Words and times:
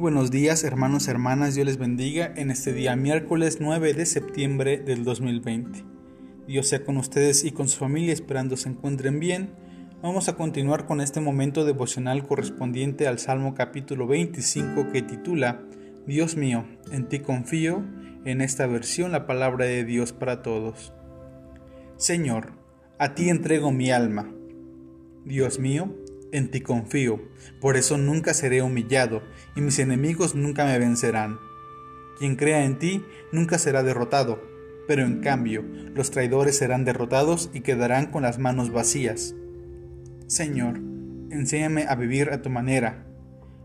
Buenos 0.00 0.30
días 0.30 0.62
hermanos, 0.62 1.08
hermanas, 1.08 1.56
Dios 1.56 1.66
les 1.66 1.76
bendiga 1.76 2.32
en 2.36 2.52
este 2.52 2.72
día 2.72 2.94
miércoles 2.94 3.58
9 3.60 3.94
de 3.94 4.06
septiembre 4.06 4.78
del 4.78 5.02
2020. 5.02 5.84
Dios 6.46 6.68
sea 6.68 6.84
con 6.84 6.98
ustedes 6.98 7.42
y 7.42 7.50
con 7.50 7.68
su 7.68 7.78
familia 7.80 8.12
esperando 8.12 8.56
se 8.56 8.68
encuentren 8.68 9.18
bien. 9.18 9.50
Vamos 10.00 10.28
a 10.28 10.36
continuar 10.36 10.86
con 10.86 11.00
este 11.00 11.20
momento 11.20 11.64
devocional 11.64 12.24
correspondiente 12.28 13.08
al 13.08 13.18
Salmo 13.18 13.54
capítulo 13.54 14.06
25 14.06 14.92
que 14.92 15.02
titula 15.02 15.62
Dios 16.06 16.36
mío, 16.36 16.64
en 16.92 17.08
ti 17.08 17.18
confío, 17.18 17.82
en 18.24 18.40
esta 18.40 18.68
versión 18.68 19.10
la 19.10 19.26
palabra 19.26 19.64
de 19.64 19.84
Dios 19.84 20.12
para 20.12 20.42
todos. 20.42 20.92
Señor, 21.96 22.52
a 23.00 23.16
ti 23.16 23.30
entrego 23.30 23.72
mi 23.72 23.90
alma. 23.90 24.32
Dios 25.24 25.58
mío, 25.58 25.92
en 26.32 26.50
ti 26.50 26.60
confío, 26.60 27.20
por 27.60 27.76
eso 27.76 27.98
nunca 27.98 28.34
seré 28.34 28.62
humillado, 28.62 29.22
y 29.56 29.60
mis 29.60 29.78
enemigos 29.78 30.34
nunca 30.34 30.64
me 30.64 30.78
vencerán. 30.78 31.38
Quien 32.18 32.36
crea 32.36 32.64
en 32.64 32.78
ti 32.78 33.04
nunca 33.32 33.58
será 33.58 33.82
derrotado, 33.82 34.42
pero 34.86 35.04
en 35.04 35.20
cambio 35.20 35.64
los 35.94 36.10
traidores 36.10 36.56
serán 36.56 36.84
derrotados 36.84 37.50
y 37.52 37.60
quedarán 37.60 38.06
con 38.06 38.22
las 38.22 38.38
manos 38.38 38.72
vacías. 38.72 39.34
Señor, 40.26 40.80
enséñame 41.30 41.86
a 41.88 41.94
vivir 41.94 42.30
a 42.30 42.42
tu 42.42 42.50
manera. 42.50 43.06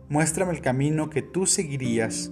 Muéstrame 0.09 0.51
el 0.51 0.61
camino 0.61 1.09
que 1.09 1.21
tú 1.21 1.45
seguirías. 1.45 2.31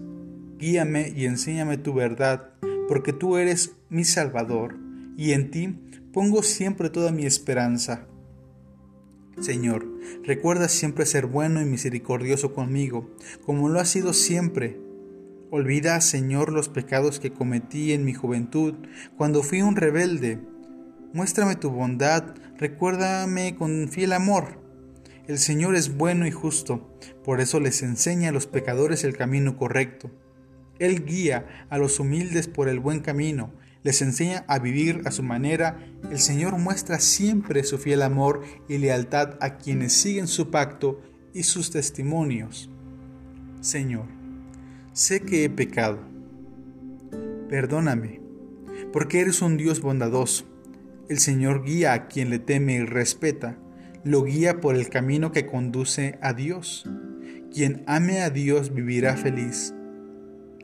Guíame 0.57 1.11
y 1.15 1.25
enséñame 1.25 1.77
tu 1.77 1.93
verdad, 1.93 2.53
porque 2.87 3.13
tú 3.13 3.37
eres 3.37 3.75
mi 3.89 4.03
Salvador, 4.03 4.77
y 5.17 5.31
en 5.31 5.49
ti 5.49 5.79
pongo 6.13 6.43
siempre 6.43 6.89
toda 6.89 7.11
mi 7.11 7.25
esperanza. 7.25 8.07
Señor, 9.39 9.87
recuerda 10.23 10.67
siempre 10.67 11.05
ser 11.05 11.25
bueno 11.25 11.61
y 11.61 11.65
misericordioso 11.65 12.53
conmigo, 12.53 13.09
como 13.45 13.69
lo 13.69 13.79
has 13.79 13.89
sido 13.89 14.13
siempre. 14.13 14.79
Olvida, 15.49 15.99
Señor, 16.01 16.51
los 16.51 16.69
pecados 16.69 17.19
que 17.19 17.31
cometí 17.31 17.93
en 17.93 18.05
mi 18.05 18.13
juventud, 18.13 18.75
cuando 19.17 19.41
fui 19.41 19.61
un 19.61 19.75
rebelde. 19.75 20.39
Muéstrame 21.13 21.55
tu 21.55 21.71
bondad, 21.71 22.35
recuérdame 22.57 23.55
con 23.55 23.89
fiel 23.89 24.13
amor. 24.13 24.59
El 25.27 25.39
Señor 25.39 25.75
es 25.75 25.95
bueno 25.97 26.27
y 26.27 26.31
justo, 26.31 26.93
por 27.23 27.41
eso 27.41 27.59
les 27.59 27.81
enseña 27.83 28.29
a 28.29 28.33
los 28.33 28.47
pecadores 28.47 29.03
el 29.03 29.17
camino 29.17 29.57
correcto. 29.57 30.11
Él 30.77 31.05
guía 31.05 31.65
a 31.69 31.77
los 31.77 31.99
humildes 31.99 32.47
por 32.47 32.67
el 32.67 32.79
buen 32.79 32.99
camino 32.99 33.53
les 33.83 34.01
enseña 34.01 34.45
a 34.47 34.59
vivir 34.59 35.01
a 35.05 35.11
su 35.11 35.23
manera, 35.23 35.79
el 36.11 36.19
Señor 36.19 36.57
muestra 36.57 36.99
siempre 36.99 37.63
su 37.63 37.77
fiel 37.77 38.03
amor 38.03 38.41
y 38.67 38.77
lealtad 38.77 39.37
a 39.41 39.57
quienes 39.57 39.93
siguen 39.93 40.27
su 40.27 40.51
pacto 40.51 41.01
y 41.33 41.43
sus 41.43 41.71
testimonios. 41.71 42.69
Señor, 43.61 44.05
sé 44.93 45.21
que 45.21 45.43
he 45.43 45.49
pecado. 45.49 45.99
Perdóname, 47.49 48.21
porque 48.93 49.21
eres 49.21 49.41
un 49.41 49.57
Dios 49.57 49.81
bondadoso. 49.81 50.45
El 51.09 51.19
Señor 51.19 51.63
guía 51.63 51.93
a 51.93 52.07
quien 52.07 52.29
le 52.29 52.39
teme 52.39 52.75
y 52.75 52.85
respeta, 52.85 53.57
lo 54.03 54.23
guía 54.23 54.61
por 54.61 54.75
el 54.75 54.89
camino 54.89 55.31
que 55.31 55.45
conduce 55.45 56.17
a 56.21 56.33
Dios. 56.33 56.89
Quien 57.53 57.83
ame 57.85 58.21
a 58.21 58.29
Dios 58.29 58.73
vivirá 58.73 59.17
feliz, 59.17 59.73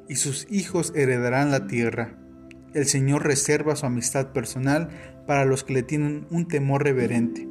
y 0.07 0.15
sus 0.15 0.47
hijos 0.49 0.93
heredarán 0.95 1.51
la 1.51 1.67
tierra. 1.67 2.17
El 2.77 2.85
Señor 2.85 3.25
reserva 3.25 3.75
su 3.75 3.87
amistad 3.87 4.33
personal 4.33 4.89
para 5.25 5.45
los 5.45 5.63
que 5.63 5.73
le 5.73 5.81
tienen 5.81 6.27
un 6.29 6.47
temor 6.47 6.83
reverente. 6.83 7.49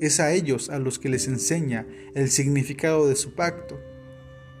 Es 0.00 0.20
a 0.20 0.32
ellos 0.32 0.70
a 0.70 0.78
los 0.78 1.00
que 1.00 1.08
les 1.08 1.26
enseña 1.26 1.88
el 2.14 2.30
significado 2.30 3.08
de 3.08 3.16
su 3.16 3.34
pacto. 3.34 3.80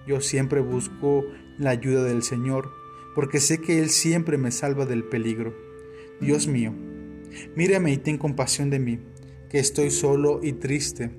Yo 0.08 0.20
siempre 0.20 0.62
busco 0.62 1.24
la 1.58 1.70
ayuda 1.70 2.02
del 2.02 2.24
Señor, 2.24 2.72
porque 3.14 3.38
sé 3.38 3.60
que 3.60 3.78
Él 3.78 3.88
siempre 3.88 4.36
me 4.36 4.50
salva 4.50 4.84
del 4.84 5.04
peligro. 5.04 5.54
Dios 6.20 6.48
mío, 6.48 6.74
mírame 7.54 7.92
y 7.92 7.96
ten 7.96 8.18
compasión 8.18 8.68
de 8.68 8.80
mí, 8.80 8.98
que 9.48 9.60
estoy 9.60 9.92
solo 9.92 10.40
y 10.42 10.54
triste. 10.54 11.12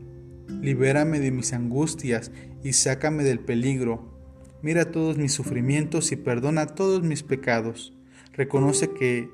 Libérame 0.61 1.21
de 1.21 1.31
mis 1.31 1.53
angustias 1.53 2.29
y 2.61 2.73
sácame 2.73 3.23
del 3.23 3.39
peligro. 3.39 4.19
Mira 4.61 4.91
todos 4.91 5.17
mis 5.17 5.31
sufrimientos 5.31 6.11
y 6.11 6.17
perdona 6.17 6.65
todos 6.65 7.03
mis 7.03 7.23
pecados 7.23 7.93
reconoce 8.41 8.89
que 8.89 9.29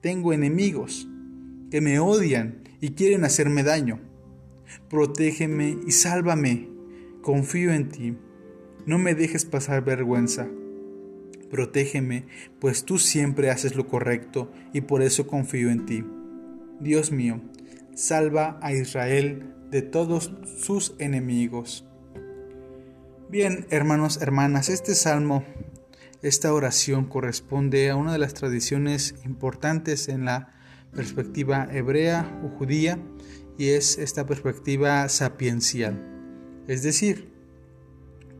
tengo 0.00 0.32
enemigos 0.32 1.08
que 1.68 1.80
me 1.80 1.98
odian 1.98 2.62
y 2.80 2.90
quieren 2.90 3.24
hacerme 3.24 3.64
daño. 3.64 3.98
Protégeme 4.88 5.78
y 5.84 5.90
sálvame. 5.90 6.68
Confío 7.22 7.72
en 7.72 7.88
ti. 7.88 8.16
No 8.86 8.98
me 8.98 9.16
dejes 9.16 9.44
pasar 9.44 9.82
vergüenza. 9.84 10.46
Protégeme, 11.50 12.26
pues 12.60 12.84
tú 12.84 12.98
siempre 12.98 13.50
haces 13.50 13.74
lo 13.74 13.88
correcto 13.88 14.52
y 14.72 14.82
por 14.82 15.02
eso 15.02 15.26
confío 15.26 15.68
en 15.68 15.86
ti. 15.86 16.04
Dios 16.78 17.10
mío, 17.10 17.40
salva 17.96 18.60
a 18.62 18.72
Israel 18.72 19.52
de 19.72 19.82
todos 19.82 20.32
sus 20.56 20.94
enemigos. 21.00 21.84
Bien, 23.28 23.66
hermanos, 23.70 24.22
hermanas, 24.22 24.68
este 24.68 24.94
salmo 24.94 25.44
esta 26.22 26.54
oración 26.54 27.06
corresponde 27.06 27.90
a 27.90 27.96
una 27.96 28.12
de 28.12 28.18
las 28.18 28.34
tradiciones 28.34 29.16
importantes 29.24 30.08
en 30.08 30.24
la 30.24 30.54
perspectiva 30.94 31.68
hebrea 31.72 32.40
o 32.44 32.48
judía 32.48 32.98
y 33.58 33.70
es 33.70 33.98
esta 33.98 34.24
perspectiva 34.24 35.08
sapiencial. 35.08 36.00
Es 36.68 36.84
decir, 36.84 37.32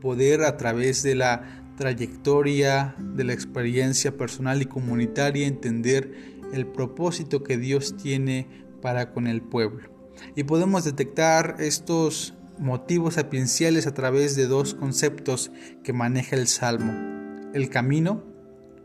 poder 0.01 0.43
a 0.43 0.55
través 0.55 1.03
de 1.03 1.15
la 1.15 1.73
trayectoria, 1.77 2.95
de 2.99 3.25
la 3.25 3.33
experiencia 3.33 4.15
personal 4.15 4.61
y 4.61 4.65
comunitaria 4.65 5.45
entender 5.45 6.39
el 6.53 6.67
propósito 6.67 7.43
que 7.43 7.57
Dios 7.57 7.97
tiene 7.97 8.47
para 8.81 9.11
con 9.11 9.27
el 9.27 9.41
pueblo. 9.41 9.89
Y 10.35 10.43
podemos 10.43 10.85
detectar 10.85 11.57
estos 11.59 12.33
motivos 12.59 13.15
sapienciales 13.15 13.87
a 13.87 13.93
través 13.93 14.37
de 14.37 14.47
dos 14.47 14.73
conceptos 14.73 15.51
que 15.83 15.91
maneja 15.91 16.37
el 16.37 16.47
Salmo 16.47 17.12
el 17.53 17.69
camino 17.69 18.23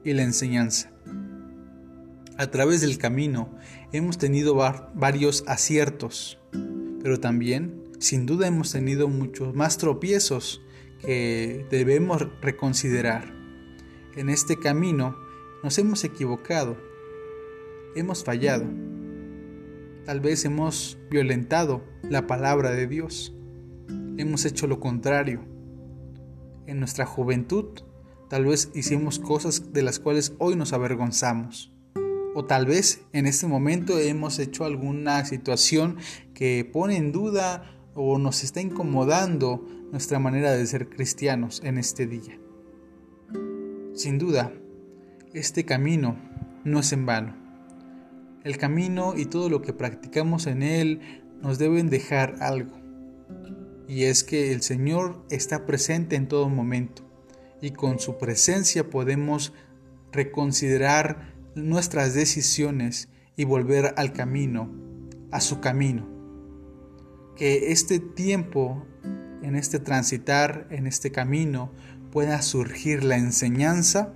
y 0.05 0.13
la 0.13 0.23
enseñanza. 0.23 0.93
A 2.37 2.51
través 2.51 2.83
del 2.83 2.99
camino 2.99 3.51
hemos 3.93 4.19
tenido 4.19 4.55
varios 4.95 5.43
aciertos, 5.47 6.39
pero 7.03 7.19
también, 7.19 7.83
sin 7.99 8.27
duda, 8.27 8.47
hemos 8.47 8.71
tenido 8.71 9.09
muchos 9.09 9.55
más 9.55 9.79
tropiezos 9.79 10.63
que 11.01 11.67
debemos 11.71 12.29
reconsiderar. 12.41 13.35
En 14.17 14.29
este 14.29 14.59
camino 14.59 15.17
nos 15.65 15.79
hemos 15.79 16.05
equivocado, 16.05 16.77
hemos 17.97 18.23
fallado, 18.23 18.67
tal 20.05 20.21
vez 20.21 20.45
hemos 20.45 20.99
violentado 21.11 21.83
la 22.03 22.27
palabra 22.27 22.71
de 22.71 22.87
Dios, 22.87 23.35
hemos 24.17 24.45
hecho 24.45 24.67
lo 24.67 24.79
contrario. 24.79 25.45
En 26.67 26.81
nuestra 26.81 27.07
juventud 27.07 27.67
Tal 28.29 28.45
vez 28.45 28.71
hicimos 28.75 29.19
cosas 29.19 29.73
de 29.73 29.83
las 29.83 29.99
cuales 29.99 30.35
hoy 30.39 30.55
nos 30.55 30.75
avergonzamos. 30.75 31.73
O 32.35 32.45
tal 32.45 32.67
vez 32.67 33.01
en 33.15 33.27
este 33.27 33.47
momento 33.47 33.99
hemos 33.99 34.39
hecho 34.39 34.67
alguna 34.67 35.25
situación 35.25 35.97
que 36.35 36.69
pone 36.71 36.97
en 36.97 37.11
duda 37.11 37.65
o 37.95 38.19
nos 38.19 38.45
está 38.45 38.61
incomodando 38.61 39.67
nuestra 39.91 40.19
manera 40.19 40.53
de 40.53 40.67
ser 40.67 40.91
cristianos 40.91 41.63
en 41.65 41.79
este 41.79 42.07
día. 42.07 42.39
Sin 43.95 44.19
duda, 44.19 44.53
este 45.33 45.65
camino 45.65 46.19
no 46.65 46.81
es 46.81 46.93
en 46.93 47.07
vano. 47.07 47.35
El 48.45 48.59
camino 48.59 49.15
y 49.17 49.25
todo 49.25 49.49
lo 49.49 49.63
que 49.63 49.73
practicamos 49.73 50.47
en 50.47 50.63
él 50.63 51.23
nos 51.41 51.59
deben 51.59 51.89
dejar 51.89 52.37
algo. 52.41 52.79
Y 53.89 54.05
es 54.05 54.23
que 54.23 54.53
el 54.53 54.61
Señor 54.61 55.25
está 55.31 55.65
presente 55.65 56.15
en 56.15 56.29
todo 56.29 56.51
momento 56.51 57.08
y 57.61 57.71
con 57.71 57.99
su 57.99 58.19
presencia 58.19 58.89
podemos 58.89 59.53
reconsiderar 60.13 61.35
nuestras 61.55 62.15
decisiones 62.15 63.09
y 63.37 63.45
volver 63.45 63.95
al 63.97 64.13
camino, 64.13 64.71
a 65.31 65.41
su 65.41 65.61
camino. 65.61 66.09
Que 67.37 67.73
este 67.73 68.01
tiempo, 68.01 68.85
en 69.43 69.55
este 69.55 69.79
transitar, 69.79 70.67
en 70.71 70.87
este 70.87 71.13
camino, 71.13 71.71
pueda 72.11 72.43
surgir 72.43 73.05
la 73.05 73.17
enseñanza 73.17 74.13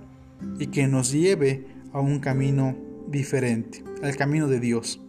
y 0.59 0.67
que 0.67 0.87
nos 0.87 1.11
lleve 1.11 1.67
a 1.93 1.99
un 1.99 2.19
camino 2.19 2.75
diferente, 3.07 3.83
al 4.01 4.15
camino 4.15 4.47
de 4.47 4.59
Dios. 4.59 4.99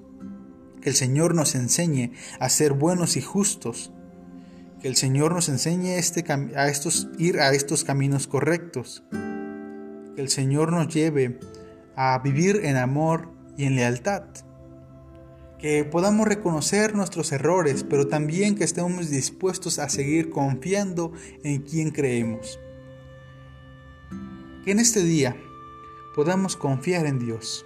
Que 0.81 0.91
el 0.91 0.95
Señor 0.95 1.35
nos 1.35 1.55
enseñe 1.55 2.13
a 2.39 2.49
ser 2.49 2.73
buenos 2.73 3.17
y 3.17 3.23
justos, 3.23 3.93
que 4.85 4.89
el 4.89 4.97
Señor 4.97 5.33
nos 5.33 5.49
enseñe 5.49 5.97
este, 5.97 6.23
a 6.31 6.69
estos, 6.69 7.09
ir 7.17 7.41
a 7.41 7.55
estos 7.55 7.85
caminos 7.85 8.27
correctos. 8.27 9.03
Que 9.11 10.21
el 10.21 10.29
Señor 10.29 10.73
nos 10.73 10.93
lleve 10.93 11.39
a 11.97 12.19
vivir 12.19 12.61
en 12.65 12.77
amor 12.77 13.31
y 13.57 13.65
en 13.65 13.77
lealtad. 13.77 14.25
Que 15.59 15.85
podamos 15.85 16.29
reconocer 16.29 16.95
nuestros 16.95 17.33
errores, 17.33 17.83
pero 17.83 18.09
también 18.09 18.57
que 18.57 18.65
estemos 18.65 19.09
dispuestos 19.09 19.79
a 19.79 19.89
seguir 19.89 20.29
confiando 20.29 21.15
en 21.43 21.63
quien 21.63 21.91
creemos. 21.91 22.61
Que 24.67 24.73
en 24.73 24.81
este 24.81 25.03
día 25.03 25.35
podamos 26.15 26.57
confiar 26.57 27.07
en 27.07 27.21
Dios 27.21 27.65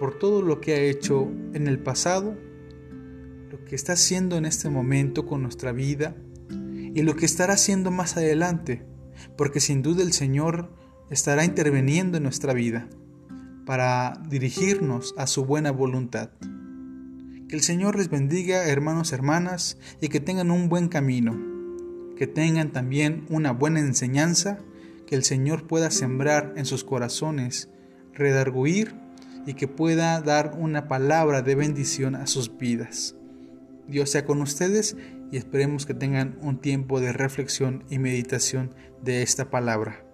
por 0.00 0.18
todo 0.18 0.42
lo 0.42 0.60
que 0.60 0.74
ha 0.74 0.80
hecho 0.80 1.28
en 1.52 1.68
el 1.68 1.78
pasado, 1.78 2.36
lo 3.50 3.64
que 3.64 3.76
está 3.76 3.92
haciendo 3.92 4.36
en 4.36 4.44
este 4.44 4.68
momento 4.70 5.26
con 5.26 5.42
nuestra 5.42 5.72
vida 5.72 6.16
y 6.50 7.02
lo 7.02 7.14
que 7.14 7.26
estará 7.26 7.54
haciendo 7.54 7.90
más 7.90 8.16
adelante, 8.16 8.84
porque 9.36 9.60
sin 9.60 9.82
duda 9.82 10.02
el 10.02 10.12
Señor 10.12 10.72
estará 11.10 11.44
interviniendo 11.44 12.16
en 12.16 12.24
nuestra 12.24 12.52
vida 12.52 12.88
para 13.64 14.20
dirigirnos 14.28 15.14
a 15.16 15.26
su 15.26 15.44
buena 15.44 15.70
voluntad. 15.70 16.30
Que 17.48 17.54
el 17.54 17.62
Señor 17.62 17.96
les 17.96 18.10
bendiga, 18.10 18.66
hermanos, 18.66 19.12
hermanas, 19.12 19.78
y 20.00 20.08
que 20.08 20.20
tengan 20.20 20.50
un 20.50 20.68
buen 20.68 20.88
camino, 20.88 21.36
que 22.16 22.26
tengan 22.26 22.72
también 22.72 23.26
una 23.28 23.52
buena 23.52 23.80
enseñanza, 23.80 24.58
que 25.06 25.14
el 25.14 25.22
Señor 25.22 25.68
pueda 25.68 25.90
sembrar 25.90 26.54
en 26.56 26.64
sus 26.64 26.82
corazones, 26.82 27.68
redarguir 28.12 28.94
y 29.46 29.54
que 29.54 29.68
pueda 29.68 30.20
dar 30.20 30.56
una 30.58 30.88
palabra 30.88 31.42
de 31.42 31.54
bendición 31.54 32.16
a 32.16 32.26
sus 32.26 32.56
vidas. 32.56 33.14
Dios 33.88 34.10
sea 34.10 34.24
con 34.24 34.40
ustedes 34.42 34.96
y 35.30 35.36
esperemos 35.36 35.86
que 35.86 35.94
tengan 35.94 36.38
un 36.42 36.60
tiempo 36.60 37.00
de 37.00 37.12
reflexión 37.12 37.84
y 37.90 37.98
meditación 37.98 38.74
de 39.02 39.22
esta 39.22 39.50
palabra. 39.50 40.05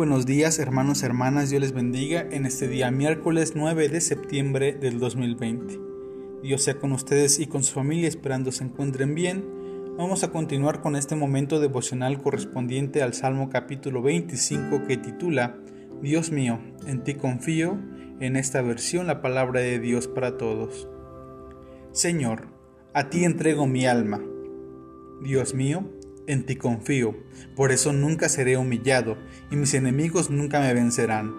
Buenos 0.00 0.24
días 0.24 0.58
hermanos, 0.58 1.02
hermanas, 1.02 1.50
Dios 1.50 1.60
les 1.60 1.72
bendiga 1.74 2.26
en 2.30 2.46
este 2.46 2.66
día 2.68 2.90
miércoles 2.90 3.52
9 3.54 3.90
de 3.90 4.00
septiembre 4.00 4.72
del 4.72 4.98
2020. 4.98 5.78
Dios 6.42 6.62
sea 6.62 6.78
con 6.78 6.92
ustedes 6.92 7.38
y 7.38 7.46
con 7.46 7.62
su 7.62 7.74
familia 7.74 8.08
esperando 8.08 8.50
se 8.50 8.64
encuentren 8.64 9.14
bien. 9.14 9.44
Vamos 9.98 10.24
a 10.24 10.30
continuar 10.30 10.80
con 10.80 10.96
este 10.96 11.16
momento 11.16 11.60
devocional 11.60 12.22
correspondiente 12.22 13.02
al 13.02 13.12
Salmo 13.12 13.50
capítulo 13.50 14.00
25 14.00 14.86
que 14.88 14.96
titula 14.96 15.58
Dios 16.00 16.32
mío, 16.32 16.58
en 16.86 17.04
ti 17.04 17.12
confío, 17.12 17.76
en 18.20 18.36
esta 18.36 18.62
versión 18.62 19.06
la 19.06 19.20
palabra 19.20 19.60
de 19.60 19.78
Dios 19.80 20.08
para 20.08 20.38
todos. 20.38 20.88
Señor, 21.92 22.46
a 22.94 23.10
ti 23.10 23.24
entrego 23.24 23.66
mi 23.66 23.84
alma. 23.84 24.18
Dios 25.20 25.52
mío, 25.52 25.90
en 26.30 26.44
ti 26.44 26.56
confío, 26.56 27.14
por 27.56 27.72
eso 27.72 27.92
nunca 27.92 28.28
seré 28.28 28.56
humillado, 28.56 29.16
y 29.50 29.56
mis 29.56 29.74
enemigos 29.74 30.30
nunca 30.30 30.60
me 30.60 30.72
vencerán. 30.72 31.34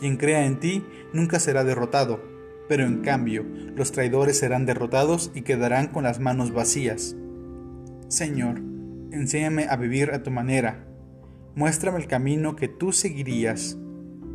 Quien 0.00 0.16
crea 0.16 0.46
en 0.46 0.58
ti 0.60 0.84
nunca 1.12 1.38
será 1.38 1.64
derrotado, 1.64 2.22
pero 2.68 2.84
en 2.84 3.00
cambio 3.00 3.44
los 3.74 3.92
traidores 3.92 4.38
serán 4.38 4.66
derrotados 4.66 5.30
y 5.34 5.42
quedarán 5.42 5.88
con 5.88 6.04
las 6.04 6.20
manos 6.20 6.52
vacías. 6.52 7.16
Señor, 8.08 8.60
enséñame 9.12 9.66
a 9.68 9.76
vivir 9.76 10.10
a 10.12 10.22
tu 10.22 10.30
manera, 10.30 10.86
muéstrame 11.54 11.98
el 11.98 12.06
camino 12.06 12.56
que 12.56 12.68
tú 12.68 12.92
seguirías, 12.92 13.78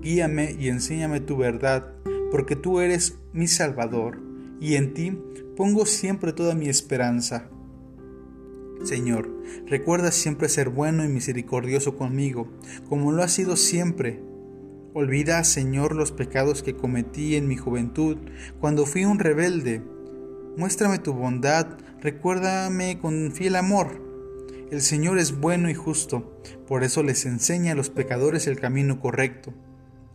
guíame 0.01 0.55
y 0.59 0.69
enséñame 0.69 1.19
tu 1.19 1.37
verdad, 1.37 1.93
porque 2.31 2.55
tú 2.55 2.79
eres 2.79 3.19
mi 3.33 3.47
Salvador, 3.47 4.19
y 4.59 4.75
en 4.75 4.93
ti 4.93 5.17
pongo 5.55 5.85
siempre 5.85 6.33
toda 6.33 6.55
mi 6.55 6.69
esperanza. 6.69 7.49
Señor, 8.83 9.29
recuerda 9.67 10.11
siempre 10.11 10.49
ser 10.49 10.69
bueno 10.69 11.05
y 11.05 11.07
misericordioso 11.07 11.97
conmigo, 11.97 12.47
como 12.89 13.11
lo 13.11 13.21
has 13.21 13.31
sido 13.31 13.55
siempre. 13.55 14.19
Olvida, 14.93 15.43
Señor, 15.43 15.95
los 15.95 16.11
pecados 16.11 16.63
que 16.63 16.75
cometí 16.75 17.35
en 17.35 17.47
mi 17.47 17.57
juventud, 17.57 18.17
cuando 18.59 18.85
fui 18.85 19.05
un 19.05 19.19
rebelde. 19.19 19.81
Muéstrame 20.57 20.99
tu 20.99 21.13
bondad, 21.13 21.77
recuérdame 22.01 22.99
con 22.99 23.31
fiel 23.31 23.55
amor. 23.55 24.01
El 24.71 24.81
Señor 24.81 25.19
es 25.19 25.39
bueno 25.39 25.69
y 25.69 25.75
justo, 25.75 26.41
por 26.67 26.83
eso 26.83 27.03
les 27.03 27.25
enseña 27.25 27.73
a 27.73 27.75
los 27.75 27.89
pecadores 27.89 28.47
el 28.47 28.59
camino 28.59 28.99
correcto. 28.99 29.53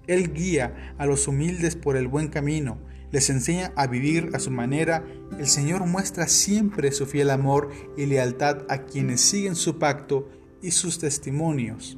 Él 0.07 0.33
guía 0.33 0.95
a 0.99 1.07
los 1.07 1.29
humildes 1.29 1.77
por 1.77 1.97
el 1.97 2.09
buen 2.09 2.29
camino 2.29 2.79
les 3.17 3.31
enseña 3.31 3.73
a 3.77 3.87
vivir 3.87 4.29
a 4.35 4.39
su 4.39 4.51
manera, 4.51 5.03
el 5.39 5.47
Señor 5.47 5.87
muestra 5.87 6.29
siempre 6.29 6.93
su 6.93 7.07
fiel 7.07 7.31
amor 7.31 7.71
y 7.97 8.05
lealtad 8.05 8.67
a 8.69 8.83
quienes 8.85 9.23
siguen 9.23 9.57
su 9.57 9.79
pacto 9.79 10.29
y 10.61 10.73
sus 10.73 10.99
testimonios. 10.99 11.97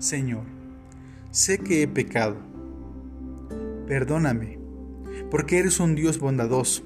Señor, 0.00 0.42
sé 1.30 1.58
que 1.58 1.80
he 1.80 1.86
pecado. 1.86 2.38
Perdóname, 3.86 4.58
porque 5.30 5.58
eres 5.58 5.78
un 5.78 5.94
Dios 5.94 6.18
bondadoso. 6.18 6.82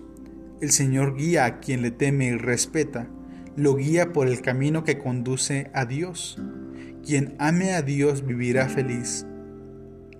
El 0.61 0.71
Señor 0.71 1.17
guía 1.17 1.47
a 1.47 1.61
quien 1.61 1.81
le 1.81 1.93
teme 1.93 2.27
y 2.27 2.37
respeta, 2.37 3.09
lo 3.57 3.75
guía 3.75 4.13
por 4.13 4.29
el 4.29 4.43
camino 4.43 4.85
que 4.85 4.99
conduce 4.99 5.71
a 5.73 5.87
Dios. 5.87 6.39
Quien 7.03 7.37
ame 7.39 7.73
a 7.73 7.81
Dios 7.81 8.27
vivirá 8.27 8.69
feliz, 8.69 9.25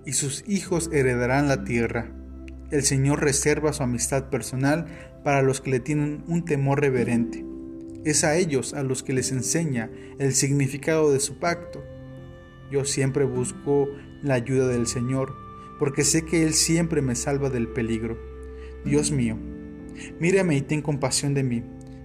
y 0.07 0.13
sus 0.13 0.43
hijos 0.47 0.89
heredarán 0.91 1.47
la 1.47 1.63
tierra. 1.63 2.15
El 2.71 2.83
Señor 2.83 3.19
reserva 3.19 3.73
su 3.73 3.83
amistad 3.83 4.29
personal 4.29 4.85
para 5.25 5.41
los 5.41 5.59
que 5.59 5.71
le 5.71 5.81
tienen 5.81 6.23
un 6.27 6.45
temor 6.45 6.79
reverente. 6.79 7.45
Es 8.05 8.23
a 8.23 8.37
ellos 8.37 8.73
a 8.73 8.81
los 8.81 9.03
que 9.03 9.11
les 9.11 9.33
enseña 9.33 9.91
el 10.19 10.33
significado 10.33 11.11
de 11.11 11.19
su 11.19 11.37
pacto. 11.37 11.83
Yo 12.71 12.85
siempre 12.85 13.25
busco 13.25 13.89
la 14.23 14.35
ayuda 14.35 14.69
del 14.69 14.87
Señor, 14.87 15.35
porque 15.79 16.05
sé 16.05 16.23
que 16.23 16.43
Él 16.43 16.53
siempre 16.53 17.01
me 17.01 17.15
salva 17.15 17.49
del 17.49 17.67
peligro. 17.67 18.17
Dios 18.85 19.11
mío, 19.11 19.37
mírame 20.21 20.55
y 20.55 20.61
ten 20.61 20.81
compasión 20.81 21.33
de 21.33 21.43
mí, 21.43 21.63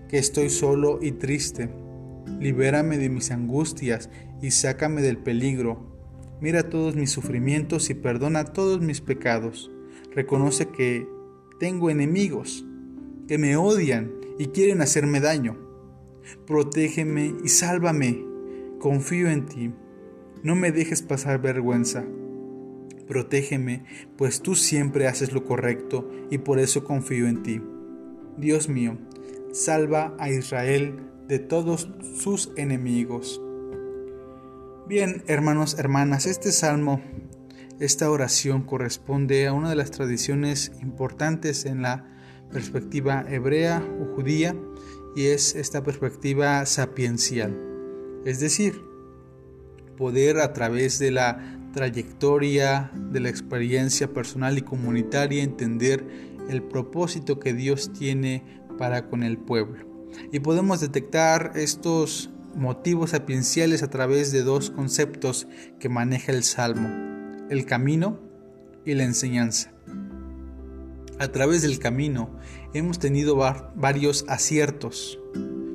que 0.08 0.18
estoy 0.18 0.50
solo 0.50 0.98
y 1.00 1.12
triste. 1.12 1.70
Libérame 2.40 2.98
de 2.98 3.08
mis 3.08 3.30
angustias 3.30 4.10
y 4.42 4.50
sácame 4.50 5.00
del 5.00 5.18
peligro. 5.18 5.96
Mira 6.40 6.68
todos 6.68 6.96
mis 6.96 7.12
sufrimientos 7.12 7.88
y 7.88 7.94
perdona 7.94 8.44
todos 8.44 8.80
mis 8.80 9.00
pecados 9.00 9.70
reconoce 10.16 10.70
que 10.70 11.06
tengo 11.60 11.90
enemigos 11.90 12.66
que 13.28 13.38
me 13.38 13.56
odian 13.56 14.12
y 14.38 14.46
quieren 14.46 14.80
hacerme 14.80 15.20
daño. 15.20 15.56
Protégeme 16.46 17.34
y 17.44 17.48
sálvame. 17.48 18.24
Confío 18.80 19.28
en 19.28 19.46
ti. 19.46 19.72
No 20.42 20.56
me 20.56 20.72
dejes 20.72 21.02
pasar 21.02 21.40
vergüenza. 21.40 22.04
Protégeme, 23.06 23.84
pues 24.16 24.40
tú 24.40 24.54
siempre 24.54 25.06
haces 25.06 25.32
lo 25.32 25.44
correcto 25.44 26.10
y 26.30 26.38
por 26.38 26.58
eso 26.58 26.82
confío 26.82 27.28
en 27.28 27.42
ti. 27.42 27.62
Dios 28.36 28.68
mío, 28.68 28.98
salva 29.52 30.14
a 30.18 30.30
Israel 30.30 30.98
de 31.28 31.38
todos 31.38 31.90
sus 32.16 32.52
enemigos. 32.56 33.40
Bien, 34.88 35.22
hermanos, 35.26 35.78
hermanas, 35.78 36.26
este 36.26 36.52
salmo 36.52 37.00
esta 37.78 38.10
oración 38.10 38.62
corresponde 38.62 39.46
a 39.46 39.52
una 39.52 39.68
de 39.68 39.76
las 39.76 39.90
tradiciones 39.90 40.72
importantes 40.80 41.66
en 41.66 41.82
la 41.82 42.06
perspectiva 42.50 43.24
hebrea 43.28 43.86
o 44.00 44.14
judía 44.14 44.56
y 45.14 45.26
es 45.26 45.54
esta 45.54 45.82
perspectiva 45.82 46.64
sapiencial, 46.64 47.54
es 48.24 48.40
decir, 48.40 48.80
poder 49.96 50.38
a 50.38 50.52
través 50.52 50.98
de 50.98 51.10
la 51.10 51.58
trayectoria, 51.72 52.90
de 52.94 53.20
la 53.20 53.28
experiencia 53.28 54.12
personal 54.12 54.56
y 54.56 54.62
comunitaria 54.62 55.42
entender 55.42 56.06
el 56.48 56.62
propósito 56.62 57.38
que 57.38 57.52
Dios 57.52 57.92
tiene 57.92 58.62
para 58.78 59.08
con 59.08 59.22
el 59.22 59.36
pueblo. 59.36 59.84
Y 60.32 60.40
podemos 60.40 60.80
detectar 60.80 61.52
estos 61.56 62.30
motivos 62.54 63.10
sapienciales 63.10 63.82
a 63.82 63.90
través 63.90 64.32
de 64.32 64.42
dos 64.42 64.70
conceptos 64.70 65.46
que 65.78 65.90
maneja 65.90 66.32
el 66.32 66.42
Salmo 66.42 67.15
el 67.50 67.64
camino 67.64 68.18
y 68.84 68.94
la 68.94 69.04
enseñanza. 69.04 69.72
A 71.18 71.28
través 71.28 71.62
del 71.62 71.78
camino 71.78 72.30
hemos 72.74 72.98
tenido 72.98 73.36
varios 73.36 74.24
aciertos, 74.28 75.18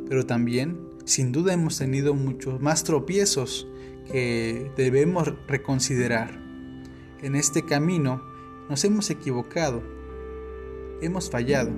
pero 0.07 0.25
también, 0.25 0.77
sin 1.05 1.31
duda, 1.31 1.53
hemos 1.53 1.77
tenido 1.77 2.13
muchos 2.13 2.61
más 2.61 2.83
tropiezos 2.83 3.67
que 4.11 4.71
debemos 4.77 5.33
reconsiderar. 5.47 6.39
En 7.21 7.35
este 7.35 7.63
camino 7.65 8.21
nos 8.69 8.83
hemos 8.83 9.09
equivocado, 9.09 9.81
hemos 11.01 11.29
fallado, 11.29 11.71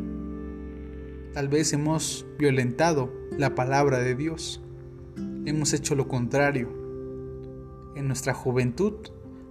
tal 1.34 1.48
vez 1.48 1.74
hemos 1.74 2.26
violentado 2.38 3.14
la 3.38 3.56
palabra 3.56 4.00
de 4.00 4.16
Dios, 4.16 4.62
hemos 5.46 5.74
hecho 5.74 5.96
lo 5.96 6.08
contrario 6.08 6.70
en 7.96 8.08
nuestra 8.08 8.34
juventud, 8.34 8.94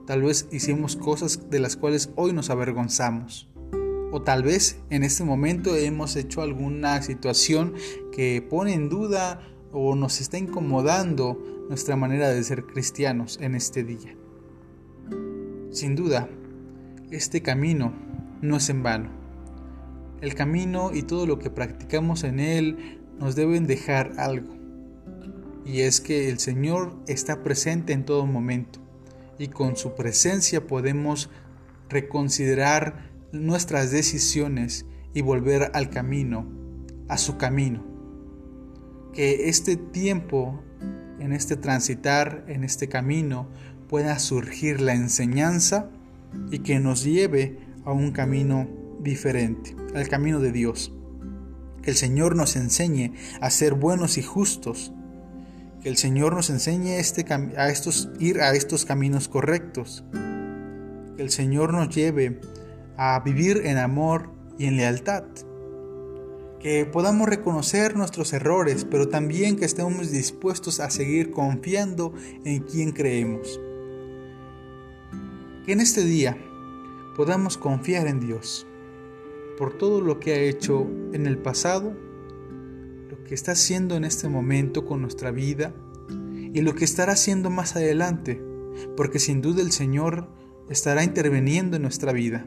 tal 0.06 0.22
vez 0.22 0.48
hicimos 0.50 0.96
cosas 0.96 1.50
de 1.50 1.60
las 1.60 1.76
cuales 1.76 2.10
hoy 2.16 2.32
nos 2.32 2.50
avergonzamos. 2.50 3.48
O 4.10 4.22
tal 4.22 4.42
vez 4.42 4.78
en 4.90 5.04
este 5.04 5.24
momento 5.24 5.74
hemos 5.76 6.16
hecho 6.16 6.42
alguna 6.42 7.00
situación 7.02 7.74
que 8.10 8.42
pone 8.42 8.74
en 8.74 8.88
duda 8.88 9.40
o 9.72 9.94
nos 9.94 10.20
está 10.20 10.36
incomodando 10.36 11.42
nuestra 11.68 11.96
manera 11.96 12.28
de 12.28 12.42
ser 12.42 12.66
cristianos 12.66 13.38
en 13.40 13.54
este 13.54 13.84
día. 13.84 14.14
Sin 15.70 15.96
duda, 15.96 16.28
este 17.10 17.40
camino 17.40 17.94
no 18.42 18.56
es 18.56 18.68
en 18.68 18.82
vano. 18.82 19.10
El 20.20 20.34
camino 20.34 20.90
y 20.92 21.02
todo 21.02 21.26
lo 21.26 21.38
que 21.38 21.48
practicamos 21.48 22.22
en 22.24 22.38
él 22.38 23.00
nos 23.18 23.34
deben 23.34 23.66
dejar 23.66 24.12
algo. 24.18 24.54
Y 25.64 25.80
es 25.80 26.00
que 26.00 26.28
el 26.28 26.38
Señor 26.38 26.94
está 27.06 27.42
presente 27.42 27.94
en 27.94 28.04
todo 28.04 28.26
momento 28.26 28.81
y 29.38 29.48
con 29.48 29.76
su 29.76 29.94
presencia 29.94 30.66
podemos 30.66 31.30
reconsiderar 31.88 33.10
nuestras 33.32 33.90
decisiones 33.90 34.86
y 35.14 35.22
volver 35.22 35.70
al 35.74 35.90
camino, 35.90 36.46
a 37.08 37.18
su 37.18 37.36
camino. 37.36 37.84
Que 39.12 39.48
este 39.48 39.76
tiempo, 39.76 40.62
en 41.18 41.32
este 41.32 41.56
transitar, 41.56 42.44
en 42.48 42.64
este 42.64 42.88
camino, 42.88 43.48
pueda 43.88 44.18
surgir 44.18 44.80
la 44.80 44.94
enseñanza 44.94 45.90
y 46.50 46.60
que 46.60 46.80
nos 46.80 47.04
lleve 47.04 47.58
a 47.84 47.92
un 47.92 48.12
camino 48.12 48.68
diferente, 49.00 49.76
al 49.94 50.08
camino 50.08 50.40
de 50.40 50.52
Dios. 50.52 50.92
Que 51.82 51.90
el 51.90 51.96
Señor 51.96 52.36
nos 52.36 52.56
enseñe 52.56 53.12
a 53.40 53.50
ser 53.50 53.74
buenos 53.74 54.16
y 54.16 54.22
justos. 54.22 54.92
Que 55.82 55.88
el 55.88 55.96
Señor 55.96 56.34
nos 56.34 56.48
enseñe 56.48 56.98
este, 56.98 57.26
a 57.56 57.68
estos, 57.68 58.08
ir 58.20 58.40
a 58.40 58.52
estos 58.54 58.84
caminos 58.84 59.28
correctos. 59.28 60.04
Que 61.16 61.22
el 61.22 61.30
Señor 61.30 61.72
nos 61.72 61.94
lleve 61.94 62.40
a 62.96 63.20
vivir 63.20 63.62
en 63.64 63.78
amor 63.78 64.30
y 64.58 64.66
en 64.66 64.76
lealtad. 64.76 65.24
Que 66.60 66.86
podamos 66.86 67.28
reconocer 67.28 67.96
nuestros 67.96 68.32
errores, 68.32 68.86
pero 68.88 69.08
también 69.08 69.56
que 69.56 69.64
estemos 69.64 70.12
dispuestos 70.12 70.78
a 70.78 70.88
seguir 70.88 71.32
confiando 71.32 72.14
en 72.44 72.62
quien 72.62 72.92
creemos. 72.92 73.60
Que 75.66 75.72
en 75.72 75.80
este 75.80 76.04
día 76.04 76.36
podamos 77.16 77.58
confiar 77.58 78.06
en 78.06 78.20
Dios 78.20 78.68
por 79.58 79.76
todo 79.76 80.00
lo 80.00 80.20
que 80.20 80.32
ha 80.32 80.38
hecho 80.38 80.86
en 81.12 81.26
el 81.26 81.38
pasado, 81.38 81.92
que 83.32 83.36
está 83.36 83.52
haciendo 83.52 83.96
en 83.96 84.04
este 84.04 84.28
momento 84.28 84.84
con 84.84 85.00
nuestra 85.00 85.30
vida 85.30 85.72
y 86.52 86.60
lo 86.60 86.74
que 86.74 86.84
estará 86.84 87.14
haciendo 87.14 87.48
más 87.48 87.76
adelante, 87.76 88.44
porque 88.94 89.18
sin 89.18 89.40
duda 89.40 89.62
el 89.62 89.72
Señor 89.72 90.28
estará 90.68 91.02
interviniendo 91.02 91.76
en 91.76 91.82
nuestra 91.82 92.12
vida 92.12 92.46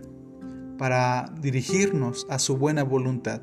para 0.77 1.33
dirigirnos 1.41 2.27
a 2.29 2.37
su 2.37 2.57
buena 2.57 2.83
voluntad. 2.83 3.41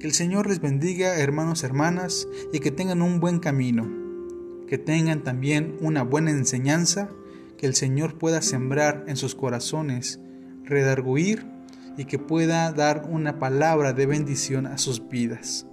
Que 0.00 0.06
el 0.06 0.12
Señor 0.14 0.48
les 0.48 0.62
bendiga, 0.62 1.18
hermanos, 1.18 1.62
hermanas, 1.62 2.26
y 2.54 2.60
que 2.60 2.70
tengan 2.70 3.02
un 3.02 3.20
buen 3.20 3.38
camino, 3.38 3.86
que 4.66 4.78
tengan 4.78 5.24
también 5.24 5.76
una 5.82 6.04
buena 6.04 6.30
enseñanza 6.30 7.10
que 7.58 7.66
el 7.66 7.74
Señor 7.74 8.16
pueda 8.16 8.40
sembrar 8.40 9.04
en 9.08 9.18
sus 9.18 9.34
corazones, 9.34 10.20
redarguir 10.64 11.44
y 11.98 12.06
que 12.06 12.18
pueda 12.18 12.72
dar 12.72 13.06
una 13.10 13.38
palabra 13.38 13.92
de 13.92 14.06
bendición 14.06 14.66
a 14.66 14.78
sus 14.78 15.06
vidas. 15.06 15.66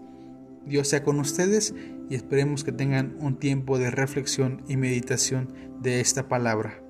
Dios 0.65 0.87
sea 0.87 1.03
con 1.03 1.19
ustedes 1.19 1.73
y 2.09 2.15
esperemos 2.15 2.63
que 2.63 2.71
tengan 2.71 3.15
un 3.19 3.37
tiempo 3.37 3.77
de 3.77 3.91
reflexión 3.91 4.63
y 4.67 4.77
meditación 4.77 5.53
de 5.81 5.99
esta 6.01 6.27
palabra. 6.27 6.81